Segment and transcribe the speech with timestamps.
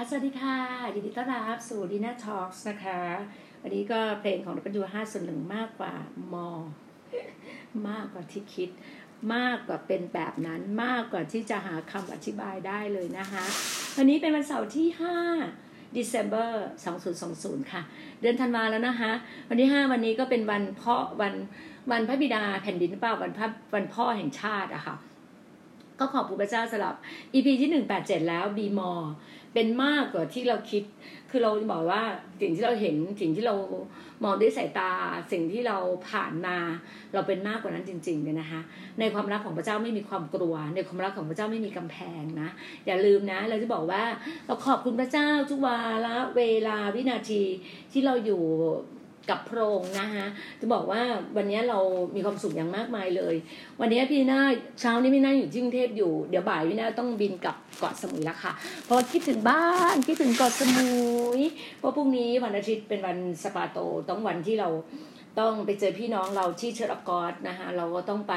[0.04, 0.58] ะสวัสดีค่ะ
[0.94, 3.00] ยินดีต้อนรับสู่ดีน่าทอล์กนะคะ
[3.62, 5.94] วันนี้ก็เพลงของรบยูห้าส่วนหนึ่งมากกว่า
[6.32, 6.48] มอ
[7.88, 8.70] มากกว่าที่คิด
[9.34, 13.44] มากกว่าเป็นแบบนั้น มากกว่าที่จะหาคำอธิบายได้เลยนะคะ
[13.96, 14.88] วันนี้เป็นวันเสาร์ที่
[15.42, 16.50] 5 December
[17.10, 17.82] 2020 ค่ะ
[18.20, 19.12] เดือนธันวาแล้วนะคะ
[19.48, 21.34] วันที่ 5 วันนี้ก็เป็นวันพ่อวัน
[21.90, 24.96] วันพระบิดาแผ่นดินเปล่าวันพระวันพ่อแห่งชาติอะค่ะ
[26.00, 26.94] ก็ขอบคุณพระเจ้าสำหรับ
[27.34, 29.06] EP ที่ 187 แล้ว Be More
[29.54, 30.82] เป็นมากกว่าที่เราคิด
[31.30, 32.02] คือเราบอกว่า
[32.40, 33.54] สิ่งที่เราเห็นสิ่งที่เรา
[34.24, 34.92] มองด้วยสายตา
[35.32, 35.76] สิ่งที่เรา
[36.08, 36.56] ผ่านมา
[37.14, 38.60] เราเป็นมากกว่านั้นจริงๆเลยนะคะ
[38.98, 42.48] ในความรักของพระเจ้าไม่มีความกลัว ในความรักของพระเจ้าไม่มีกำแพงนะ
[42.86, 44.02] อย่าลืมนะ เราจะบอกว่า
[44.46, 47.42] เราขอบคุณพระเจ้าทุกวาระเวลาวินาที
[47.92, 48.42] ที่เราอยู่
[49.30, 50.26] กับโพรงนะคะ
[50.60, 51.02] จะบอกว่า
[51.36, 51.78] วันนี้เรา
[52.14, 53.34] มีความสุขอย่างมากมายเลย
[53.80, 54.40] วันนี้พี่น่า
[54.80, 58.52] เช้านี้พี่น่าอยู่ที่กรุงเทพอยู่เดี๋ยวบ่ายพี่น่าต้องบินกลับเกาะสมุยแล้วค่ะ
[58.84, 60.90] เพราะคิดถึงบ้านคิดถึงเกาะสมุ
[61.38, 61.40] ย
[61.78, 63.78] เพราะพรุ่งนี้วันอาทิตย์เป็นวันสปาโต
[64.08, 64.68] ต้องวันที่เรา
[65.40, 68.34] ต้องไปเจอพี่น้องเราที่เชอร์กอสนะคะเราก็ต้องไป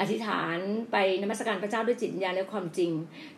[0.00, 0.56] อธิษฐาน
[0.92, 2.90] ไปนมัสการพระเจ้าด้วยจิตวิญญาณและความจริง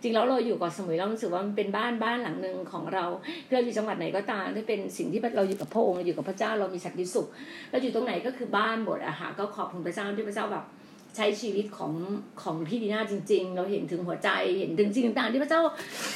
[0.03, 3.05] จริงแล้วเราอยู่เกาะสมุยเรารู้สึกว่ามันเป็นบ้านบ้านหลังหนึ่งของเรา
[3.51, 7.27] เราอยู่จังหวัดไหนก็ตามที่เป็นสิ่งที่เราอยู่กับพระองค์เราอยู่กับพระเจ้าเรามีสักดิสุข
[7.71, 10.65] เราอยู่ตรงไหนก็คือบ้านหมดอะค่ะก็ขอบคุณพระเจ้าที่พระเจ้าแบบ
[11.17, 11.93] ใช้ชีวิตของ
[12.43, 15.63] ของพี่ดีน่าจริง ๆ เราเห็นถึงหัวใจเห็นถึงสิ่งต่างๆที่พระเจ้า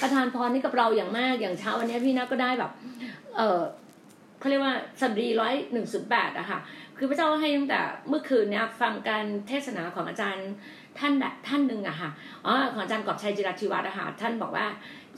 [0.01, 2.71] ประทานพรให้กับเราอย่างมากอย่างเช้าวันนี้พี่น่าก็ได้แบบ
[3.37, 3.61] เออ
[4.45, 6.59] เขาเรียกว่าสัมดีร้อยหนึ่งศูนย์แปดอะค่ะ
[6.99, 10.49] คือพระเจ้าให้ตั้งแต่เมื่อคืนเนี่ยฟังการเทศนาของอาจารย์
[10.99, 11.13] ท่าน
[11.49, 12.11] ท่านหนึ่งอะค่ะ
[12.47, 14.67] อ๋อของอาจารย์กอบชัยจิรัติวัฒน์อะค่ะท่านบอกว่า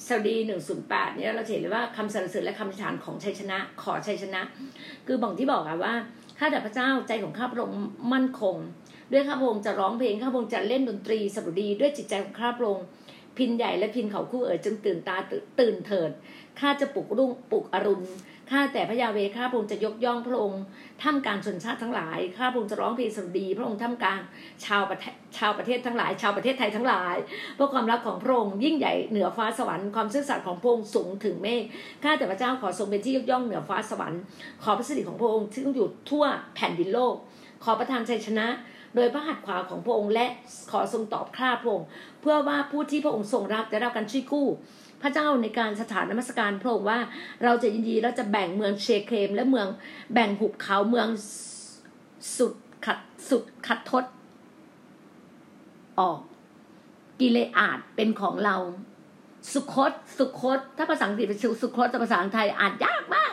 [0.08, 4.40] สดีหนึ่งศูนย์แปดเนี่ยเราเห็นเลยว่าคำสรรเสริญและคำอธิษฐานของชัยชนะ ขอชัยชนะ
[5.06, 5.94] คือบอกที่บอกอะว่า
[6.38, 7.80] ข้าแต่พระเจ้าใจของข้าพระองค์
[8.12, 8.56] มั่นคง
[9.12, 12.86] ด้วยข้าพระองค์จะร้องเพลงข้าพระองค์จะเล่นดนตรีสดุดีด้วยจิตใจของข้าพระองค์
[13.38, 15.16] พินใหญ่และพินเขาคู่เอ๋ยจึงตื่นตา
[15.60, 16.10] ตื่นเถิด
[16.60, 18.04] ข้าจะปลุกรุ่งปลุกอรุณ
[18.50, 20.62] ข้าแต่พระยาเวข้าพระองค์จะยกย่องพระองค์
[21.02, 24.20] ท่ามกลางชนชาติทั้งหลายข้าพระองค์จะร้องเพลงสดุดี พระองค์ท่ามกลาง
[24.64, 27.16] ชาวประเทศชาวประเทศทั้งหลาย ชาวประเทศไทยทั้งหลาย
[27.54, 31.62] เพราะความรักของพระองค์ยิ่งใหญ่เหนือฟ้าสวรรค์ความซื่อสัตย์ของพระองค์สูงถึงเมฆ
[32.02, 34.20] ข้าแต่พระเจ้าขอทรงเป็นที่ยกย่องเหนือฟ้าสวรรค์
[34.62, 37.14] ขอพระสิริของพระองค์ซึ่งอยู่ทั่วแผ่นดินโลก
[37.64, 38.46] ขอประทานชัยชนะ
[38.94, 40.26] โดยพระหัตถ์ขวาของพระองค์และ
[40.70, 41.86] ขอทรงตอบข้าพระองค์
[42.20, 44.46] เพื่อว่าผู้ที่พระองค์ทรงรักจะได้รับการช่วยกู้
[45.02, 46.98] พระเจ้าในการสถานนมัสการพระองค์ว่า
[47.44, 49.68] เราจะยินดีเราจะแบ่งเมืองเชเคม และเมือง
[50.12, 51.08] แบ่งหุบเขาเมือง
[52.36, 52.54] สุด
[52.84, 52.98] ขัด
[53.28, 54.04] สุดขัดทด
[55.98, 56.18] ออก
[57.20, 58.56] กิเลอาดเป็นของเรา
[59.52, 63.32] สุคตสุคตถ้าภาษาอังกฤษเป็นสุคตแต่ภาษาไทยอ่านยากมาก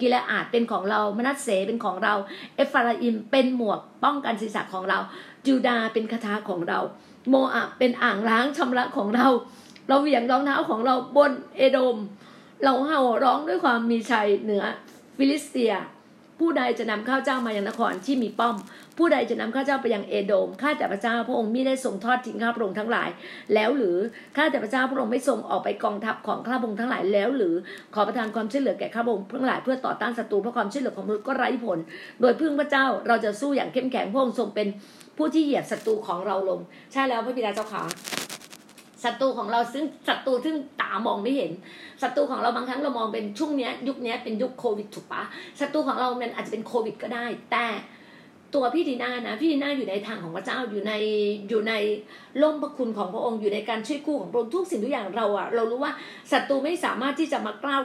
[0.00, 2.14] กิเลอาดเป็นของเรา มนัสเสเป็นของเรา
[2.56, 4.98] เอฟราอิมเป็นหมวกป้องกันศีรษะของเรา
[5.46, 6.80] จูดาเป็นคทาของเรา
[7.28, 9.28] โมอับเป็นอ่างล้างชำระของเรา
[9.90, 11.96] เราเหวี่ยงรองเท้าของเราบนเอโดม
[12.64, 14.64] เราโห่ร้องด้วยความมีชัยเหนือ
[15.16, 15.74] ฟิลิสเตีย
[16.38, 18.56] ผู้ใดจะนำข้าพเจ้ามายังนครที่มีป้อม
[18.98, 23.08] ผู้ใดจะนำข้าวเจ้าไปยังเอโดมข้าแต่พระเจ้าพระองค์มิได้ทรงทอดทิ้งข้าพระองค์ทั้งหลาย
[23.54, 23.96] แล้วหรือ
[24.36, 27.54] ข้าแต่พระเจ้าพระองค์ไม่ทรงออกไปกองทัพของข้าพระองค์ทั้งหลายแล้ว หรือ
[27.94, 31.78] ขอประทานความช่วยเหลือแก่ข้าพระองค์ทั้งหลายเพื่อต่อต้านศัตรูเพราะความช่วยเหลือของมนุษย์ก็ไร้ผล
[32.20, 34.68] โดยพึ่งพระเจ้าเราจะสู้อย่างเข้มแข็งพระองค์ทรงเป็น
[35.16, 36.60] ผู้ที่เหยียบศัตรูของเราลง
[36.92, 37.82] ใช่แล้วพระบิดาเจ้าขา
[39.04, 41.52] ศัตรูของเราซึ่งศัตรูซึ่งตามองไม่เห็น
[42.02, 45.22] ศัตรูของเราบางครั้งเรามองเป็นช่วงเนี้ย ยุคนี้เป็นยุคโควิดถูกปะ
[45.60, 47.66] ศัตรูของเรามันอาจจะเป็นโควิดก็ได้ แต่
[48.54, 50.92] ตัวพี่ดีนานะพี่ดีนาอยู่ในทางของพระเจ้าอยู่ใน
[51.48, 51.72] อยู่ใน
[52.42, 55.92] ล่มพระคุณของพระองค์อยู่ในการช่วยกู้ของพระองค์ทุกสิ่งทุกอย่างเราอะเรารู้ว่า
[56.32, 57.82] ศัตรูไม่สามารถที่จะมากล้าว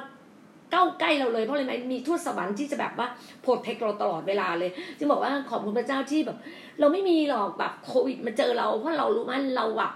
[0.75, 3.07] ก้าใกล้เราเลยเพราะอะไรไหมมีทูตสวรรค์ที่จะแบบว่า
[3.41, 6.37] โปรเทคเราตลอดเวลาเลยจึงบอกว่าขอบคุณพระเจ้าที่แบบ
[6.79, 9.91] เราไม่มีหรอกแบบโควิดมาเจอเรา เพราะเรารู้ว่าเราอะ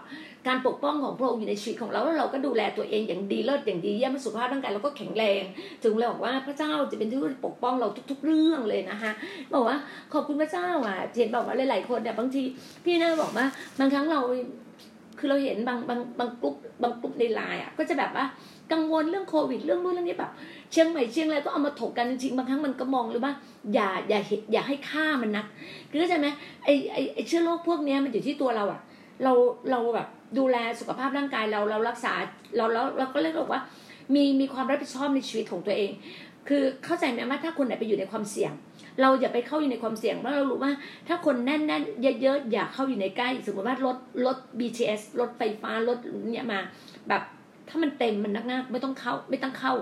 [0.47, 5.43] การปกป้องของพระองค์อยู่ในชีวิตของเราแล้วเราก็ดูแลตัวเองอย่างดีเลิศอย่างดีเยี่ยมสุขภาพร่างกายเราก็แข็งแรง
[5.83, 9.11] ถึงเราบอกว่าพระเจ้าจะเป็นที่ปกป้องเราทุก ๆ เรื่องเลยนะคะ
[9.53, 9.77] บอกว่า
[10.13, 12.41] ขอบคุณพระเจ้าอะเห็นบอกว่าหลายๆคนเนี่ยบางที
[12.85, 13.45] พี่น่าบอกว่า
[13.79, 14.19] บางครั้งเรา
[15.19, 18.25] คือเราเห็นบางบางบางกลุ่มบางกลุ่มในไลน์อะก็จะแบบว่า
[18.71, 20.31] กังวลเรื่องโควิดเรื่องนู้นเรื่องนี้แบบ
[20.71, 23.33] เชียงใหม่เชียงรายก็เอามาถกกันจริงๆบางครั้งมันก็มองหรือว่า
[23.73, 24.19] อย่าอย่า
[24.53, 25.45] อย่าให้ค่ามันนัก
[25.89, 26.27] คือเข้าใจไหม
[26.63, 28.79] ไอไอไอเชื้อโรคพวกนี้มันอยู่ที่ตัวเราอะ
[29.23, 29.33] เรา
[29.71, 30.07] เราแบบ
[30.37, 32.13] ดูแลสุขภาพร่างกายเราเรารักษา
[32.57, 33.61] เราแล้วเราก็เรียกว่า
[34.15, 35.91] มีมีความรับผิดชอบในชีวิตของตัวเอง
[36.47, 38.51] คือเข้าใจไหมว่าถ้าคนไหนไปอยู่ในความเสี่ยง
[39.01, 40.71] เราอย่าไปเข้าอยู่ในความเสี่ยงเพราะเรารู้ว่า
[41.07, 41.81] ถ้าคนแน่นแน่น
[42.21, 45.97] เยอะๆอย่าเข้าอยู่ในใกล้สมมติว่ารถรถ BTS รถไฟฟ้ารถ
[46.31, 46.59] เนี่ยมา
[47.09, 47.23] แบบ
[47.69, 49.73] ถ้ามันเต็มมันนักหน้าไม่ต้องเข้า ไม่ต้องเข้า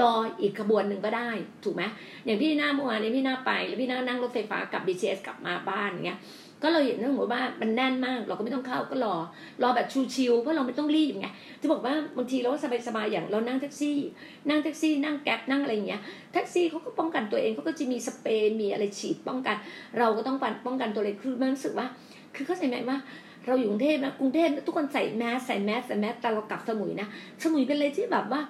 [0.00, 1.30] รออีกขบวนหนึ่งก็ได้
[1.64, 1.82] ถูกไหม
[2.24, 6.20] อย่างพี่หน้าเมื่อวานนี้พี่หน้าไป แล้วพี่หน้านั่งรถไฟฟ้ากับ BTS กลับมาบ้านอย่างเงี้ย
[6.62, 9.14] ก็เราเห็นเรื่องหัวบ้านมันแน่นมาก เราก็ไม่ต้องเข้าก็รอ
[9.62, 11.26] รอแบบชิวๆเพราะเราไม่ต้องรีบไง
[11.60, 12.50] จะบอกว่าบางทีเรา
[12.86, 13.98] สบายๆอย่างเรานั่งแท็กซี่
[14.48, 16.00] นั่งแท็กซี่นั่ง Grab นั่งอะไรอย่างเงี้ย
[16.32, 19.56] แท็กซี่เขาก็ป้องกันตัวเองเขาก็จะมีสเปรย์มีอะไรฉีดป้องกัน
[19.98, 21.86] เราก็ต้องป้องกันตัวเองคือมันรู้สึกว่า
[22.34, 22.98] คือเข้าใจไหมว่า
[23.46, 27.08] เราอยู่กรุงเทพนะกรุงเทพทุกคนใส่แมสใส่แมสใส่แมสแต่เรากลับสมุยนะ
[27.42, 28.40] สมุยเป็นอะไรที่แบบว่า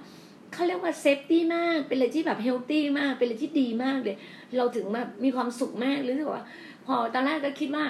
[0.52, 4.16] เขาเรียกว่า safety มากเป็นอะไรที่แบบ healthy มากเป็นอะไรที่ดีมากเลย
[4.56, 6.44] เราถึงแบบมีความสุขมากเลยที่ว่า
[6.86, 7.84] พอตอนแรกก็คิดว่า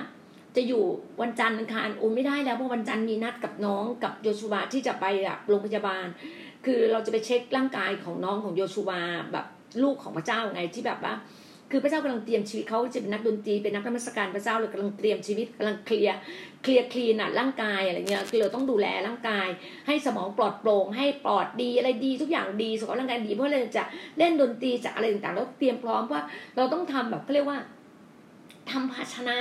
[0.57, 0.83] จะอยู่
[1.21, 6.07] วันจันทร์อังคารโอ้ไม่ได้แล้วเพราะวันจันทร์มีนัดกับน้องกับโยชูวาที่จะไปอะโรงพยาบาล
[6.67, 9.01] คือเราจะไปเช็คร่างกายของน้องของโยชูวา
[9.33, 9.47] แบบ
[9.83, 11.15] ลูกของพระเจ้าไงที่แบบว่า
[11.71, 16.19] คือพระเจ้ากำลังเตรียมชีวิตเขาจะเป็นนักดนตรีเป็นนักธรรมสการพระเจ้าเลยกำลังเตรียมชีวิตกำลังเคลียร์
[16.63, 19.49] เคลียร์คลีนอะร่างกายอะไรเงี้ยคือเราต้องดูแลร่างกาย
[19.87, 23.85] ให้สมองปลอดโปร่งให้ปลอดดีอะไรดีทุกอย่างดีสุขภาพร่างกายดีเพราะเราจะ
[24.19, 26.21] เล่นดนตรีจะอะไรต่างๆเราเตรียมพร้อมว่า
[26.57, 27.59] เราต้องทำแบบเขาเรียกว่า
[28.71, 29.37] ทำภาชนะ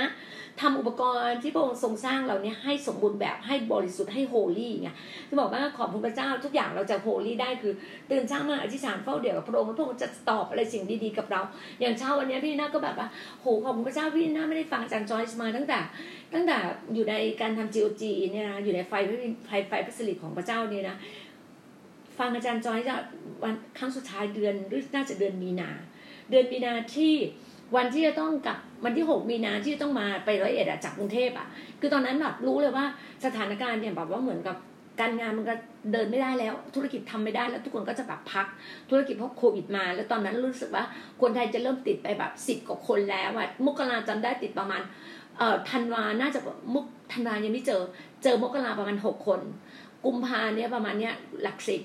[0.60, 4.88] ทำอุปกรณ์ที่พระองค์ทรงสร้างเราเนี่ยให้สมบูรณ์แบบให้บริสุทธิ์ให้ holy ไง
[5.28, 7.72] จะบอกว่าขอบคุณพระเจ้าทุกอย่างเราจะ holy ได้คือ
[8.10, 11.40] ตื่นเช้ามาอธิษฐานเฝ้าเดี่ยวกับพระองค์พระองค์จะตอบอะไรสิ่งดีๆกับเรา
[11.80, 13.08] อย่างเช้าวันนี้พี่น่าก็แบบว่า
[13.40, 15.78] โหขอบคุณพระเจ้าพี่น่าไม่ได้ฟังอาจารย์จอยส์มาตั้งแต่
[16.34, 16.56] ตั้งแต่
[16.94, 18.02] อยู่ในการทำ GOG
[18.32, 18.92] เนี่ยนะอยู่ในไฟ
[19.46, 20.96] ไฟไฟพัสลิของพระเจ้าเนี่ยนะ
[22.18, 22.96] ฟังอาจารย์จอยจะ
[23.42, 25.70] วันครั้งสุดท้ายเดือนหรือน่าจะเดือนมีนา
[26.30, 27.14] เดือนมีนาที่
[27.76, 31.46] วันที่จะต้องกลับวันที่หกมีนาที่จะต้องมาไปร้อยเอ็ดอะจากกรุงเทพอะ
[31.80, 32.86] คือตอนนั้นแบบรู้เลยว่า
[33.24, 34.56] สถานการณ์เนี่ยแบบว่าเหมือนกับ
[35.00, 35.54] การงานมันก็
[35.92, 38.46] เดินไม่ได้แล้ว ธุรกิจทำไม่ได้แล้วทุกคนก็จะแบบพัก
[38.90, 40.84] ธุรกิจเพราะโควิดมา แล้วตอนนั้นรู้สึกว่า
[41.20, 44.82] คนไทยจะเริ่มติดไปแบบสิบกว่าคนแล้วอะมกราจำได้ติดประมาณ
[45.38, 46.40] เอ่อธันวาน่าจะ
[46.74, 47.82] มุกธันวายังไม่เจอ
[48.22, 49.40] เจอมกราประมาณหกคน
[50.06, 51.82] กุมภาเนี่ยประมาณเนี้ยหลักสิบ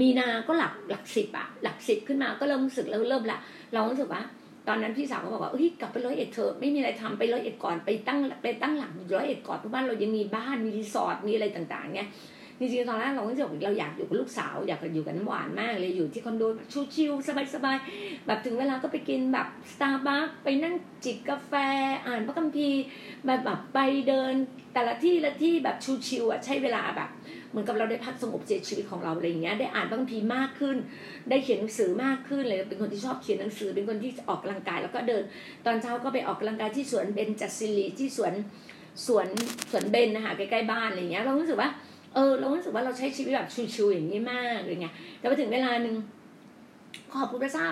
[0.00, 3.38] มีนาก็หลักหลักสิบอะหลักสิบขึ้นมาก็เริ่มรู้สึกแล้วเริ่มละ
[3.74, 4.22] เรารู้สึกว่า
[4.68, 12.10] ตอนนั้นพี่สาวก็บอกว่าเฮ้ยกลับไปร้อยเอ็ดเถอะไม่มีอะไรทำไปร้อยเอ็ดก่อนไปตั้งไปตั้งหลักร้อยเอ็ดก่อนเพราะบ้านเรายังมีบ้านมีรีสอร์ทมีอะไรต่างๆเงี้ย
[12.58, 16.42] จริงๆตอนแรกเราก็จะบอกเราอยากอยู่กับลูกสาวอยากอยู่กับน้ำหวานมากเลยอยู่ที่คอนโด
[16.94, 20.74] ชิลๆสบายๆแบบถึงเวลาก็ไปกินแบบสตาร์บัคไปนั่ง
[21.04, 21.52] จิบกาแฟ
[22.06, 22.82] อ่านพระคัมภีร์
[23.24, 24.32] แบบแบบไปเดิน
[24.74, 25.76] แต่ละที่ละที่แบบ
[26.06, 27.10] ชิลๆอะใช้เวลาแบบ
[27.50, 30.76] เหมือนกับเราได้พักสงบใจชีวิตของเราอะไรอย่างเงี้ยได้อ่านบางทีมากขึ้น
[31.30, 35.22] ได้เขียนหนังสือมากขึ้นเลยเป็นคนที่ชอบเขียนหนังสือ เป็นคนที่ออกกำลังกายแล้วก็เดิน
[35.66, 38.32] ตอนเช้าก็ไปออกกำลังกายที่สวนเบนจัสซิลีที่สวน
[39.06, 39.26] สวน
[39.70, 41.68] สวนเบนนะคะใกล้ๆบ้านอะไรเงี้ยเรารู้สึกว่า
[42.14, 44.88] เออเรารู้สึกว่าเราใช้ชีวิตแบบชิวๆอย่างนี้มากเลยไง
[45.18, 45.94] แต่พอถึงเวลาหนึ่ง
[47.14, 47.68] ขอบคุณพระเจ้า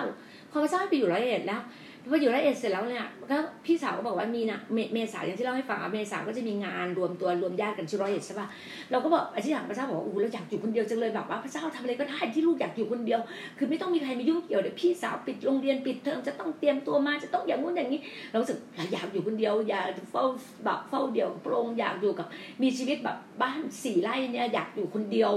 [0.51, 1.61] ขอบพระเจ้าไปอยู่ร้อยเอ็ดแล้ว
[2.09, 4.59] พออยู่ร้อยเอ็ดเสร็จแล้วเนี่ยก็พี่สาวก็บอกว่ามีนะ
[4.93, 8.47] เมษาอย่างที่เล่าให้ฟังอะเมษาก็จะมีงานรวมตัวรวมญาติกันที่ร้อยเอ็ดใช่ป่ะ
[8.91, 13.19] เราก็บอกอธิษฐานพระเจ้าบอกว่าอู้เราอยากอยู่คนเดียวจังเลยแบบว่าพระเจ้าทำอะไรก็ได้ที่ลูกอยากอยู่คนเดียว
[13.57, 17.99] คือไม่ต้องมีใครมายุ่งเกี่ยวเดี๋ยวพี่สาวปิดโรงเรียนปิดเทอมจะต้องเตรียมตัวมาจะต้องอย่างงู้นอย่างนี้
[18.29, 20.25] เราสึกเราอยากอยู่คนเดียว อยากเฝ้า
[20.65, 22.27] แบบเฝ้าเดียวกับพระองอยากอยู่กับ
[22.61, 25.31] มีชีวิตแบบบ้านสี่ไร่เนี่ยอยากอยู่คนเดียว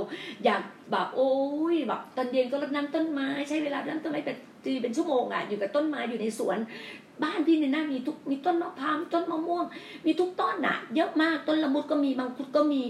[0.44, 1.32] อยากแบบโอ้
[1.74, 6.58] ยแบบตอนเย็นก็รดน้ำต้นไม้ใช้เวลารดน้ำต้นไม้เป็นจีเป็นชั่วโมงอะอยู่กับต้นไม้อยู่ในสวน
[7.22, 9.64] บ้านพี่เนี่ยนะมีทุกมีต้นมะพร้าวต้นมะม่วง
[10.06, 12.82] มีทุกต้นอะ เยอะมากต้นละมุดก็มีบางคุดก็มี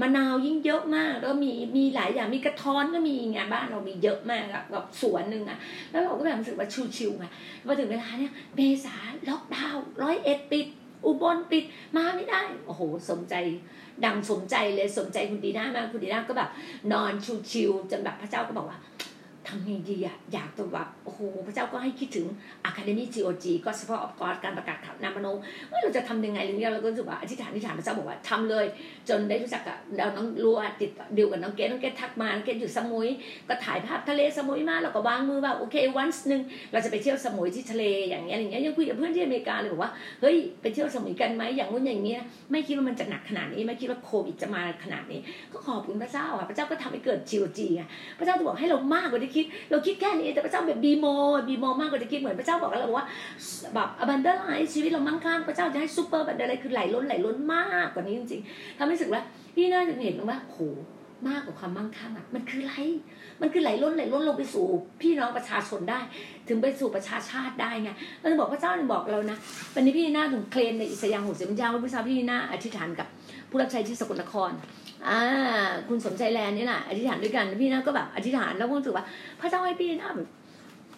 [0.00, 5.58] มะนาวยิ่งเยอะมากแล้วมีมีหลายอย่างมีกระท้อนก็มีไงบ้านเรามีเยอะมากแบบสวนหนึ่งอะ
[5.90, 7.26] แล้วเราก็แบบรู้สึกว่าชิวๆไง
[7.66, 8.96] พอถึงเวลาเนี่ยเมษา
[9.28, 10.66] ล็อกดาวน์ร้อยเอ็ดปิด
[11.22, 11.64] บลปิด
[11.96, 13.34] มาไม่ได้ โอ้โห สมใจ
[14.04, 16.50] ดังสมใจเลยสมใจคุณดีน่ามากคุณดีน่าก็แบบ
[16.92, 17.12] นอน
[17.50, 18.78] ชิวๆจนแบบพระเจ้าก็บอกว่า
[19.48, 22.26] ทำไงดีอะอยากตัวแบบโอ้โหพระเจ้าก็ให้คิดถึง
[22.68, 25.26] Academy GOG ก็เฉพาะออฟกอการประกาศข่าวนามโน
[25.82, 28.66] เราจะทำยังไงเรื่องนี้เราก็รู้สึกว่าอธิษฐานอธิษฐานพระเจ้าบอกว่าทำเลย
[29.08, 33.08] จนได้รู้จักกับเราน้องรัวติดดิวกับน้องเกดน้องเกดทักมาน้องเกดอยู่สมุย
[33.48, 45.20] ก็ถ่ายภาพทะเลสมุยมาเราก็วางมือว่าโอเควันหนึ่งเราจะไปเที่ยวสมุยที่ทะเลอย่างเงี้ยอย่างเงี้ยยังคุยกับเพื่อนที่อเมริกาเลยบอกว่าเฮ้ยไปเที่ยวสมุยกันไหมอย่างนู้นอย่างเงี้ยไม่คิดว่ามันจะหนักขนาดนี้ไม่คิดว่าโควิดจะมาขนาดนี้
[45.52, 47.82] ก็ขอบคุณพระเจ้าอะพระเจ้าก็ทำให้เกิด GOG ไง
[48.18, 51.06] พระเจ้าจะบอกให้เรามากกว่าที่คิด เราคิดแค่นี้แต่พระเจ้าแบบ be more
[51.48, 53.06] be more มากกว่าจะคิดเหมือนพระเจ้าบอกเราว่า
[53.74, 59.20] แบบ abundant life ชีวิตเรามั่งคั่งพระเจ้าจะให้ super abundant life คือไหลล้นไหลล้นมากกว่านี้จริงๆทำให้รู้สึกว่า
[59.54, 60.58] พี่น่าจะเห็นว่าโห
[61.28, 62.74] มากกว่าความมั่งคั่งอะมันคือไร
[63.40, 64.66] มันคือไหลล้นไหลล้นลงไปสู่
[65.00, 66.00] พี่น้องประชาชนได้
[66.48, 67.90] ถึงไปสู่ประชาชาติได้ไง
[68.20, 69.38] เราจะบอกพระเจ้าบอกเรานะ
[69.74, 73.06] วันนี้พี่น่าถึงเคลมในอิสยาห์หกสิบเจ้าพระเจ้าพี่น่าอธิษฐานกับ
[73.50, 74.50] ผู้รับใช้ที่สกลนคร
[75.08, 75.20] อ่า
[75.88, 79.04] คุณสมใจแลนนี่แหละอธิษฐานด้วยกันพี่น่าก็แบบอธิษฐานแล้วก็รู้สึกว่า
[79.40, 80.28] พระเจ้าให้พี่น่าแบบ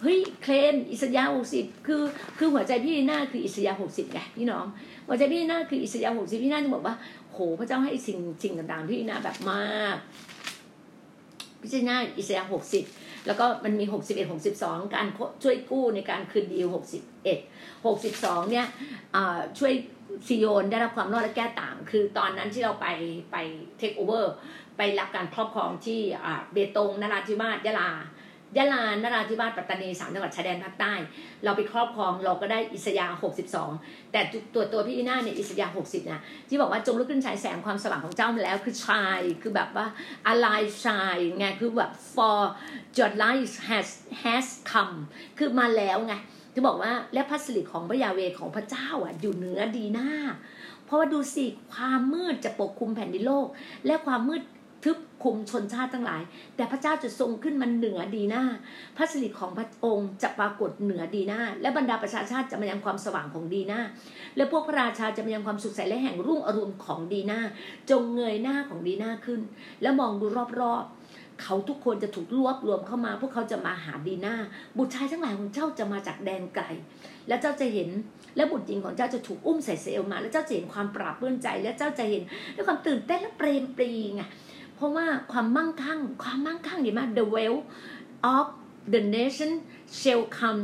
[0.02, 2.02] เฮ้ยเคลมอิสยาหกสิบคือ
[2.38, 4.64] คือหัวใจพี่หน้าคืออิสยาหกสิบไงพี่น้อง
[5.06, 6.94] หัวใจพี่หน้าคืออิสยาหกสิบพี่น้าจะบอกว่า
[7.32, 9.96] โหพระเจ้าให้สิ่งสิ่งต่างๆพี่หน้าแบบมาก
[11.62, 12.84] พิจารณาอิสยาห์หกสิบ
[13.26, 15.06] แล้วก็มันมีหกสิบเอ็ดหกสิบสองการ
[15.42, 17.38] ช่วยกู้ในการคืนดีหกสิบเอ็ด
[17.86, 18.66] หกสิบสองเนี่ย
[19.58, 19.72] ช่วย
[20.26, 22.86] ซีโยนได้รับความรอดและแก้ต่าง คือตอนนั้นที่เราไป
[23.32, 23.36] ไป
[23.78, 24.32] เทคโอเวอร์
[24.76, 26.00] ไปรับการครอบครองที่
[26.52, 27.90] เบตงนราธิวาสยะลา
[28.56, 30.94] ยะลานราธิวาสปัตตานีสามจังหวัดชายแดนภาคใต้
[31.44, 33.70] เราไปครอบครองเราก็ได้อิสยาหกสิบสอง
[34.12, 34.20] แต่
[34.54, 39.86] ตัวตัวพี่หน้าเนี่ยอิสยาหกสิบนะที่บอกว่าจงลุกขึ้นฉายแสงความสว่างของเจ้ามาแล้วคือชายคือแบบว่า
[40.32, 42.38] alive ชายไงคือแบบ for
[42.96, 43.88] your light has
[44.22, 44.96] has come
[45.38, 46.14] คือมาแล้วไง
[46.52, 50.10] ที่บอกว่าและพัสดุของพระยาเวของพระเจ้าอะอยู่เหนือดีหน้า
[50.84, 53.46] เพราะว่าดูสิความมืดจะปกคลุมแผ่นดินโลก
[53.86, 54.42] และความมืด
[54.84, 56.22] ทึบคุมชนชาติทั้งหลาย
[56.56, 58.44] แต่พระเจ้าจะทรงขึ้นมันเหนือดีหน้า
[58.96, 63.80] พระสิริของพระองค์จะปรากฏเหนือดีหน้า และบรรดาประชาชาติจะมายังความสว่างของดีหน้า
[64.36, 67.40] และพวกพระราชาจะมายังความสุขใสและแห่งรุ่งอรุณของดีหน้า
[67.90, 69.40] จงเงยหน้าของดีหน้าขึ้น
[69.82, 70.26] แล้วมองดู
[70.60, 70.97] รอบๆ
[71.42, 74.36] เขาทุกคนจะถูกรวบรวมเข้ามา พวกเขาจะมาหาดีหน้า
[74.76, 76.64] บุตรชายทั้งหลายของเจ้าจะมาจากแดนไกล
[77.28, 77.88] และเจ้าจะเห็น
[78.36, 82.22] และบุตรหญิงของเจ้าจะถูกอุ้มใส่เซลมา และเจ้าจะเห็นความปราบเปื้อนใจ และเจ้าจะเห็น
[82.54, 84.22] ด้วยความตื่นเต้นและเปรมปรีไง
[84.76, 87.64] เพราะว่าความมั่งคั่ง ความมั่งคั่งดีมาก the wealth
[88.36, 88.46] of
[88.92, 89.52] the nation
[89.98, 90.60] shall come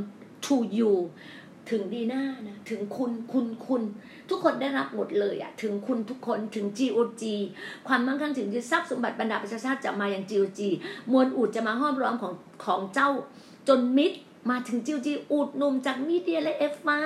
[0.46, 0.92] to you
[1.70, 3.82] ถึงดีหน้านะถึงคุณคุณคุณ
[4.30, 7.22] ทุกคนได้รับหมดเลยอะถึงคุณทุกคนถึง GOG
[7.88, 10.60] ความมั่งคั่งถึงที่ทรัพย์สมบัติบรรดาประชาชาติจะมาอย่าง GOG
[11.12, 13.10] มวลอูดจะมาห้อมร้อมของของเจ้า
[13.68, 14.18] จนมิตร
[14.50, 16.98] มาถึงจิวจีอูดนุ่มจากมีเดียและเอฟมา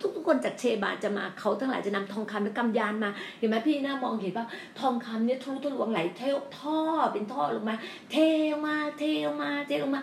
[0.00, 4.46] ทุกทุกคนจากเชบาจะมาเขาทั้งหลายจะนำทองคำและกำยานมา เห็นไหมพี่น้ามองเห็นป่ะ
[4.80, 6.22] ทองคำเนี่ยทะลุทะลวงไหลเท
[6.58, 6.78] ท่อ
[7.12, 7.76] เป็นท่อลงมา
[8.10, 8.16] เท
[8.64, 10.02] มาเทลงมาเทลงมา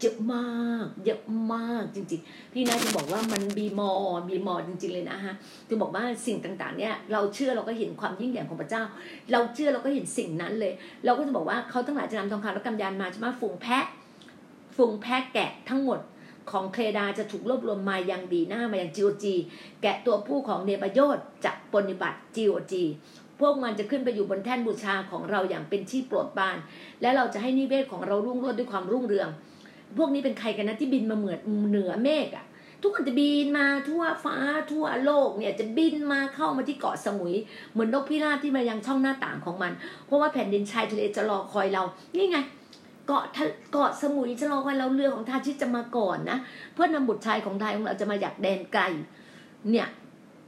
[0.00, 0.46] เยอะมา
[0.84, 1.20] กเยอะ
[1.52, 3.90] มากจริงๆ พี่น้าจะบอกว่ามันบีมอ
[4.28, 5.34] บีมอจริง ๆเลยนะฮะ
[5.68, 8.82] จะบอกว่าสิ่งต่างๆเนี่ยเราเชื่อเราก็เห็นความยิ่งใหญ่ของพระเจ้า
[9.32, 10.72] เราเชื่อเราก็เห็นสิ่งนั้นเลย
[11.04, 13.84] เราก็จะบอกว่าเขาทั้งหลายจะนำทองคำและกำยานมาใช่ไหมฝูงแพะ
[14.76, 15.98] ฝูงแพะแกะทั้งหมด
[16.50, 19.34] ของเคดาจะถูกรวบรวมมายังดีหน้ามายังจีโอจี
[19.82, 22.84] แกะตัวผู้ของเนปโยตจะปฏิบัติจีโอจี
[23.40, 26.56] พวกมันจะขึ้นไปอยู่บนแท่นบูชาของเราอย่างเป็นที่โปรดปราน
[27.00, 29.28] และเราจะให้นิเวศของเรารุ่งโรจน์ด้วยความรุ่งเรือง
[29.98, 32.46] พวกนี้เป็นใครกันนะที่บินมาเหมือนเหนือเมฆอะ
[32.82, 34.36] ทุกคนจะบินมาทั่วฟ้า
[34.70, 37.34] ทั่วโลกเนี่ยจะบินมาเข้ามาที่เกาะสมุย
[37.72, 39.72] เหมือนนกพิราบที่มายังช่องหน้าต่างของมัน
[40.06, 41.82] เพราะว่าแผ่นดินชายทะเลจะรอคอยเรา
[42.16, 42.38] นี่ไง
[43.06, 43.24] เกาะ
[43.72, 46.38] เกาะสมุยจะรอคอยเราเรือของทาชิตจะมาก่อนนะ
[46.74, 48.82] เพื่อนำบุตรชายของไทยของเราจะมาอยากแดนไกล
[49.70, 49.88] เนี่ย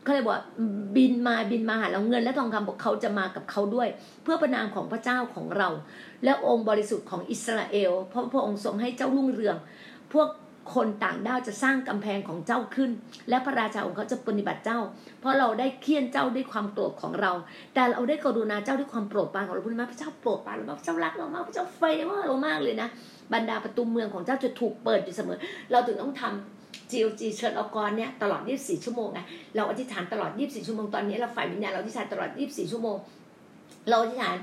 [0.03, 0.37] เขาเลยบอก
[0.97, 3.89] บินมาบินมาหาเราเงิน และทองคำบอกเขาจะมากับเขาด้วย
[4.23, 5.69] เพื่อประนามของพระเจ้าของเรา
[6.25, 9.57] และองค์บริสุทธิ์ของอิสราเอลเพราะพระองค์ทรงให้เจ้ารุ่งเรือง
[10.13, 10.29] พวก
[10.75, 12.91] คนต่างด้าวจะสร้างกำแพงของเจ้าขึ้น
[13.29, 14.79] และพระราชาของเขาจะปฏิบัติเจ้า
[15.21, 17.33] เพราะเราได้เคี่ยนเจ้าด้วยความโกรธของเรา
[17.75, 22.89] แต่เราได้กรุณาเจ้าด้วยความโปรดปรานของเราพูดมาพระเจ้าโปรดปรานเราพระเจ้ารักเรามากพระเจ้าไฟมากเรามากเลยนะ
[23.33, 25.39] บรรดาประตูเมืองของเจ้าจะถูกเปิดอยู่เสมอ
[25.71, 29.21] เราถึงต้องทำ GOG เชิญอกรเนี่ยตลอด 24 ชั่วโมงไง
[29.57, 32.97] เราอธิษฐานตลอด 24 ชั่วโมงตอนนี้เราฝ่ายวิญญาณเราอธิษฐานตลอด 24 ชั่วโมง
[33.89, 34.37] เราอธิษฐาน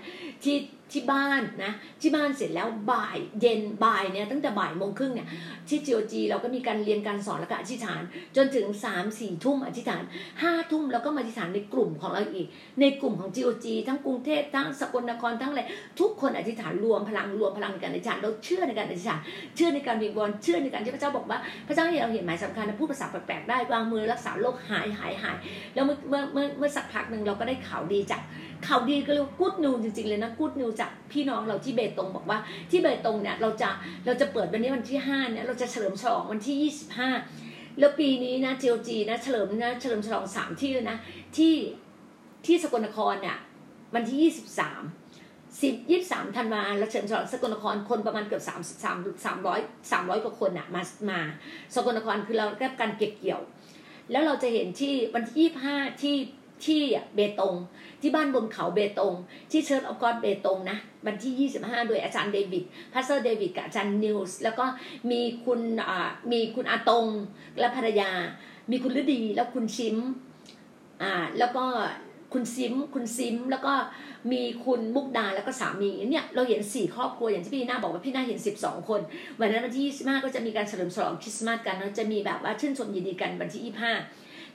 [0.44, 0.58] ที่
[0.96, 5.28] ที่บ้านนะที่บ้านเสร็จแล้วบ่ายเย็นบ่ายเนี่ยตั้งแต่บ่ายโมงครึ่งเนี่ย
[5.70, 8.02] ที่จีโอจีเราก็มีการเรียนการสอนแล้วก็อธิษฐาน
[8.36, 10.04] จนถึงสามสี่ทุ่มอธิษฐาน
[10.42, 12.48] ห้าทุ่มแล้วก็มาอธิษฐานในกลุ่มของเราอีก
[12.82, 15.62] ในกลุ่มของจีโอจีทั้งกรุงเทพทั้งสกลนครทั้งอะไร
[16.00, 19.20] ทุกคนอธิษฐานรวมพลังรวมพลังในการอธิษฐานเราเชื่อในการอธิษฐาน
[19.56, 25.38] เชื่อในการวิงวอนเชื่อในการที่พระเจ้าบอกว่า พระเจ้าให้เราเห็นหมายสำคัญนะพูดภาษาแปลกๆได้วางมือรักษาโรคหายหายหาย
[25.74, 28.22] แล้วเมื่อเมื่อเมื่อสักพักหนึ่งเราก็ได้ข่าวดีจาก
[28.68, 32.40] ข่าวดีก็เรียกว่ากูดนิวจริงๆเลยนะกูดนิวจากพี่น้องเราที่เบตงบอกว่า
[32.72, 33.70] ที่เบตงเนี่ยเราจะ
[34.06, 37.10] เราจะเปิดวันนี้วันที่ห้าเนี่ยเราจะเฉลิมฉลองวันที่ยี่สิบห้า
[37.80, 40.98] แล้วปีนี้นะเจลจีนะเฉลิมนะเฉลิมฉลองสามที่เลยนะ
[41.38, 41.56] ที่
[42.46, 43.38] ที่สกลนครเนี่ย
[43.96, 44.82] วันที่ยี่สิบสาม
[45.62, 49.60] สิบยี่สามธันวาเราเฉลิมฉลองสกลนครคนประมาณเกือบสามสามสามร้อย
[49.92, 51.20] สามร้อยกว่าคนอะมามา
[51.76, 53.42] สกลนครคือเราแก้การเก็บเกี่ยว
[54.12, 56.16] แล้วเราจะเห็นที่วันที่ยี่ห้าที่
[56.66, 56.82] ที่
[57.16, 57.54] เบตง
[58.02, 59.14] ที่บ้านบนเขาเบตง
[59.52, 62.64] ที่ Church of God เบตงนะวันที่ 25 โดยอาจารย์เดวิด
[62.94, 64.66] Pastor เดวิดกับอาจารย์นิวส์แล้วก็
[65.12, 65.62] มีคุณ
[66.32, 67.06] มีคุณอาตง
[67.60, 68.12] และภรรยา
[68.72, 69.98] มีคุณฤดีแล้วคุณชิม
[71.02, 71.66] อ่าแล้วก็
[72.34, 73.74] คุณซิม คุณซิม แล้วก็
[74.32, 79.02] มีคุณมุกดาแล้วก็สามีเนี่ยเราเห็นสี่ครอบครัวอย่างที่พี่นาบอกว่าพี่นาเห็นสิบสองคน
[79.40, 83.94] วันนั้นวันที่ยี่สิบห้าก็จะมีการเฉลิมฉลองคริสต์มาสกันแล้วจะมีแบบว่าชื่นชมยินดีกันวันที่ยี่ห้า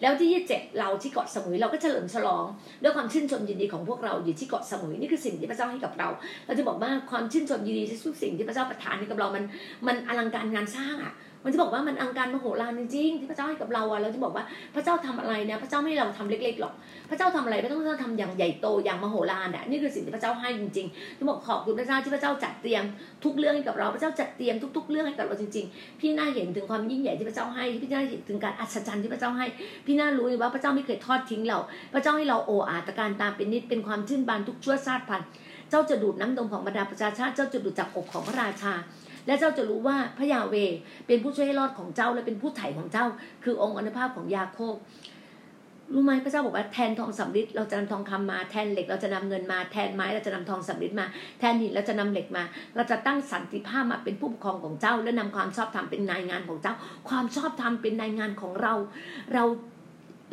[0.03, 2.45] แล้วที่ยี่เจ็ดเราที่เกาะสมุยเราก็เฉลิมฉลอง
[2.83, 6.09] ด้วยความชื่นชมยินดีของพวกเราอยู่ที่เกาะสมุยนี่คือสิ่งที่พระเจ้าให้กับเรา
[6.47, 9.45] เราจะบอกว่าความชื่นชมยินดีทุกสิ่งที่พระเจ้าประทานให้กับเรามัน
[9.87, 11.15] มันอลังการงานสร้างอะ
[11.47, 16.73] มันจะบอกว่ามันอังการมโหฬารจริงๆที่พระเจ้าให้กับเราอะเราจะบอกว่าพระเจ้าทำอะไรเนี่ยพระเจ้าไม่ให้เราทำเล็กๆหรอก
[17.11, 22.83] พระเจ้าทำอะไรพระเจ้าทำอย่างใหญ่โตอย่างมโหฬารอะนี่คือสิ่งที่พระเจ้าให้จริงๆจะบอกขอบคุณพระเจ้าที่พระเจ้าจัดเตรียม
[23.25, 29.47] ทุกเรื่องให้กับเราพระเจ้าจัดเตรียมทุก ๆ เรื่องให้กับเราจริง ๆ พี่น่าเห็นถึงความยิ่งใหญ่ที่พระเจ้าให้พี่น่าเห็นถึงการอัศจรรย์ที่พระเจ้าให้
[29.87, 31.59] พี่น่ารู้ว่าพระเจ้าไม่เคยทอดทิ้งเรา
[31.95, 35.29] พระเจ้าให้เราโออาตการตามเป็นนิดเป็นความชื่นบานทุกชั่วชาติพันธุ์
[35.71, 38.73] เจ้าจะดูดน้ำนมของบรรดาประชาชาติ เจ้าจะดูดจากอกของพระราชา
[39.27, 40.55] และเจ้าจะรู้ว่าพระยาเว
[41.07, 43.07] เป็นผู้ช่วยให้รอดของเจ้าและเป็นผู้ไถ่ของเจ้า
[43.45, 44.77] คือองค์อนุภาพของยาโคบ
[45.93, 51.07] รู้ไหมพระเจ้าบอกว่าแทนทองสำริดเราจะนำทองคำมาแทนเหล็กเราจะนำเงินมาแทนไม้เราจะนำทองสำริดมา
[51.39, 52.45] แทนหินเราจะนำเหล็กมา
[52.77, 56.75] เราจะตั้งสันติภาพมาเป็นผู้ปกครองของเจ้า และนำความชอบธรรมเป็นนายงานของเจ้า
[57.09, 58.75] ความชอบธรรมเป็นนายงานของเรา
[59.35, 59.45] เรา